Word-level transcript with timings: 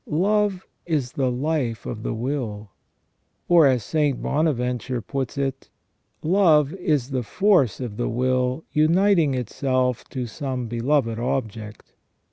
Love 0.07 0.65
is 0.87 1.11
the 1.11 1.29
life 1.29 1.85
of 1.85 2.01
the 2.01 2.15
will. 2.15 2.71
Or, 3.47 3.67
as 3.67 3.83
St. 3.83 4.19
Bonaventure 4.19 4.99
puts 4.99 5.37
it:" 5.37 5.69
Love 6.23 6.73
is 6.73 7.11
the 7.11 7.21
force 7.21 7.79
of 7.79 7.97
the 7.97 8.09
will 8.09 8.63
uniting 8.71 9.35
itself 9.35 10.03
to 10.09 10.25
some 10.25 10.65
beloved 10.65 11.19
ob 11.19 11.49
ject 11.51 11.93